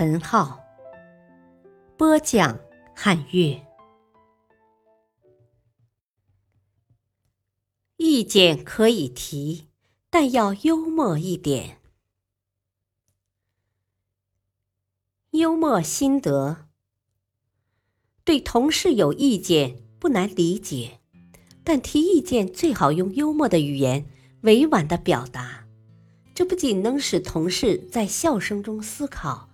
[0.00, 0.64] 陈浩，
[1.96, 2.56] 播讲
[2.94, 3.60] 汉乐。
[7.96, 9.66] 意见可以提。
[10.08, 11.80] 但要幽默一点。
[15.30, 16.68] 幽默心得：
[18.22, 21.00] 对同事有意见不难理解，
[21.64, 24.06] 但提意见最好用幽默的语言
[24.42, 25.66] 委婉的表达。
[26.32, 29.47] 这不仅能使同事在笑声中思考，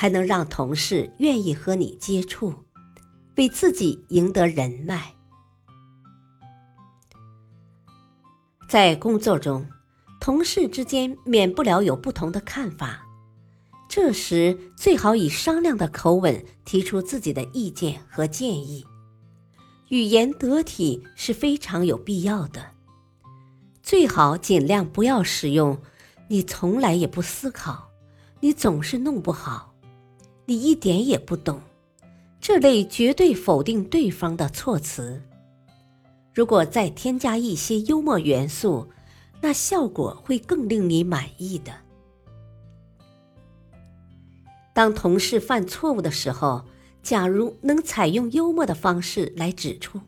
[0.00, 2.54] 还能让同事愿意和你接触，
[3.36, 5.14] 为自己赢得人脉。
[8.66, 9.66] 在工作中。
[10.18, 13.06] 同事之间免不了有不同的看法，
[13.88, 18.84] 这时最好以商量的口吻提出自己的意见和建议，
[19.88, 22.72] 语言得体是非常有必要的。
[23.82, 25.78] 最好尽量不要使用
[26.28, 27.90] “你从来也不思考
[28.40, 29.69] ”“你总是弄不好
[30.50, 31.62] ”“你一点也不懂”
[32.42, 35.22] 这类绝对否定对方的措辞。
[36.34, 38.88] 如果再添加一些幽默元素，
[39.40, 41.72] 那效果会更令你满意的。
[44.74, 46.64] 当同事犯错误的时候，
[47.00, 50.00] 假如能采用幽默的方式来指出，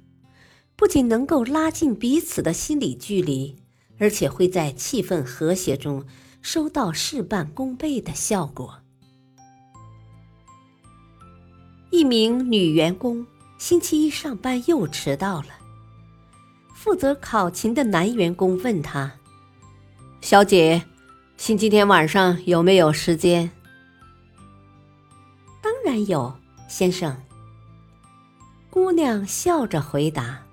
[0.75, 3.55] 不仅能够拉近彼此的心理距离，
[3.97, 6.05] 而且会在气氛和谐中
[6.41, 8.82] 收到事半功倍的效果。
[11.93, 13.27] 一名女员工
[13.59, 15.49] 星期一上班又迟到了，
[16.75, 19.13] 负责考勤的男员工问她。
[20.23, 20.83] 小姐，
[21.37, 23.51] 星期天晚上有没有时间？
[25.61, 26.35] 当然有，
[26.67, 27.15] 先生。
[28.71, 30.45] 姑娘笑着回答：“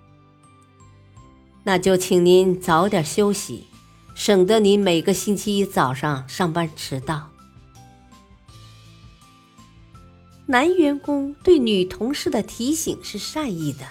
[1.63, 3.67] 那就请您早点休息，
[4.13, 7.29] 省得您每个星期一早上上班迟到。”
[10.51, 13.85] 男员工对女同事的提醒是善意的，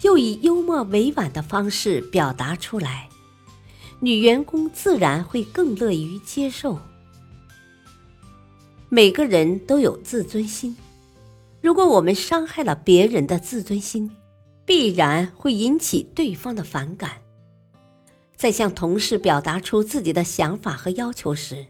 [0.00, 3.10] 又以幽默委婉的方式表达出来。
[4.00, 6.78] 女员工自然会更乐于接受。
[8.88, 10.74] 每个人都有自尊心，
[11.60, 14.10] 如果我们伤害了别人的自尊心，
[14.64, 17.18] 必然会引起对方的反感。
[18.34, 21.66] 在向同事表达出自己的想法和要求时，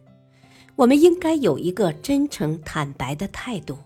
[0.81, 3.77] 我们应该有一个真诚坦白的态度，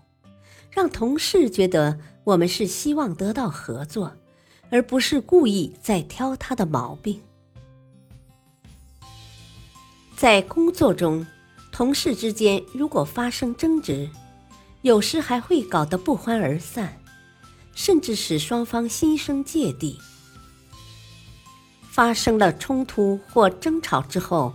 [0.71, 4.13] 让同事觉得我们是希望得到合作，
[4.69, 7.19] 而不是故意在挑他的毛病。
[10.15, 11.27] 在工作中，
[11.69, 14.09] 同事之间如果发生争执，
[14.81, 16.97] 有时还会搞得不欢而散，
[17.73, 19.99] 甚至使双方心生芥蒂。
[21.91, 24.53] 发生了冲突或争吵之后，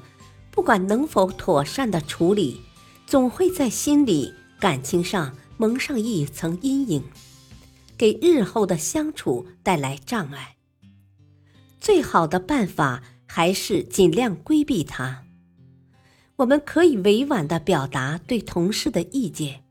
[0.51, 2.61] 不管能否妥善的处理，
[3.07, 7.05] 总会在心里、感情上蒙上一层阴影，
[7.97, 10.57] 给日后的相处带来障碍。
[11.81, 15.25] 最好的办法还是尽量规避它。
[16.37, 19.65] 我们可以委婉的表达对同事的意见，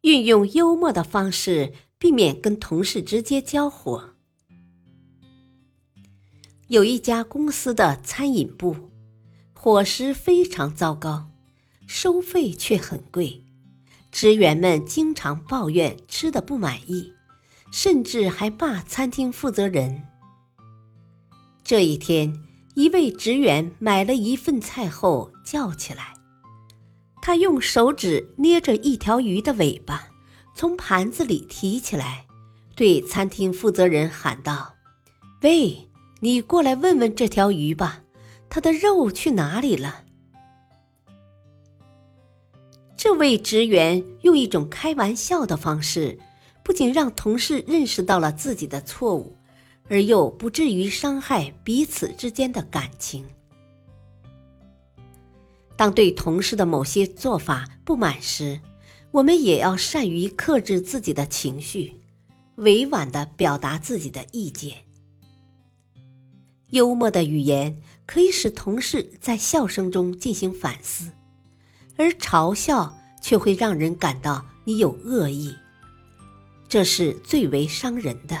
[0.00, 4.14] 运用幽默的方式，避免跟同事直接交火。
[6.68, 8.74] 有一家公司的餐饮部，
[9.64, 11.30] 伙食非常糟糕，
[11.86, 13.46] 收费却很贵，
[14.12, 17.14] 职员们经常抱怨吃的不满意，
[17.72, 20.02] 甚至还骂餐厅负责人。
[21.64, 22.44] 这一天。
[22.74, 26.12] 一位职员买了一份菜后叫起来，
[27.22, 30.08] 他用手指捏着一条鱼的尾巴，
[30.54, 32.26] 从盘子里提起来，
[32.76, 34.74] 对餐厅负责人喊道
[35.42, 35.88] ：“喂，
[36.20, 38.02] 你过来问问这条鱼吧，
[38.48, 40.04] 他的肉去哪里了？”
[42.96, 46.18] 这位职员用一种开玩笑的方式，
[46.62, 49.36] 不仅让同事认识到了自己的错误。
[49.86, 53.22] 而又不至于伤害彼此之间的感情。
[55.76, 58.58] 当对同事的某些做法不满时，
[59.10, 62.00] 我们也要善于克制自己的情绪，
[62.54, 64.83] 委婉的表达自己的意见。
[66.74, 71.12] 幽默的语言可以使同事在笑声中进行反思，
[71.96, 75.54] 而嘲笑却会让人感到你有恶意，
[76.68, 78.36] 这是最为伤人的。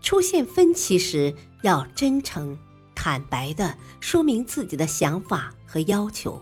[0.00, 2.56] 出现分歧时，要真诚、
[2.94, 6.40] 坦白的说明自己的想法和要求，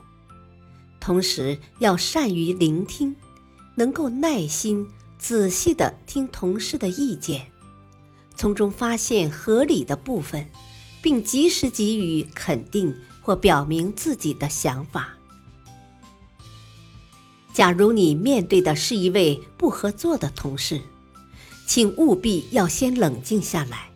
[1.00, 3.16] 同时要善于聆听，
[3.76, 4.86] 能够耐心、
[5.18, 7.49] 仔细的听同事的意见，
[8.40, 10.48] 从中发现合理的部分，
[11.02, 15.10] 并及时给予肯定或表明自己的想法。
[17.52, 20.80] 假如你面对的是一位不合作的同事，
[21.66, 23.90] 请务必要先冷静下来，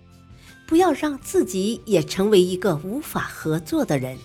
[0.67, 4.19] 不要让自己也成为一个无法合作的人。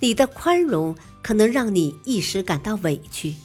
[0.00, 3.36] 你的宽容可能让你一时感到委屈，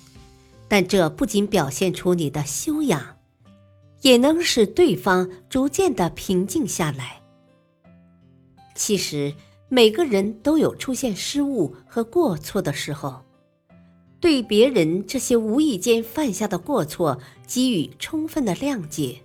[0.68, 3.17] 但这不仅表现出你的修养，
[4.02, 7.22] 也能使对方逐渐的平静下来。
[8.76, 9.34] 其实，
[9.70, 13.24] 每个人都有出现失误和过错的时候。
[14.20, 19.22] 对别人这些无意间犯下的过错给予充分的谅解，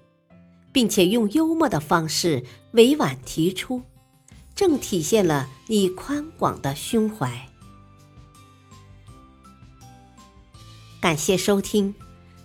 [0.71, 3.83] 并且用幽默的方式委婉提出，
[4.55, 7.49] 正体现了你宽广的胸怀。
[11.01, 11.95] 感谢收听，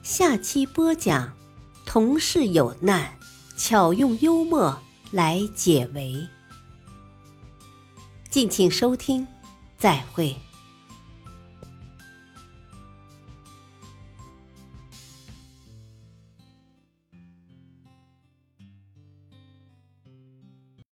[0.02, 1.37] 下期播讲：
[1.98, 3.18] 同事有难，
[3.58, 4.80] 巧用幽默
[5.10, 6.28] 来解围。
[8.30, 9.26] 敬请收听，
[9.80, 10.38] 再会。